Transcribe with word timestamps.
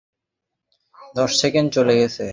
দশ 1.15 1.31
সেকেন্ড 1.41 1.67
চলে 1.73 1.93
গেছে। 1.97 2.25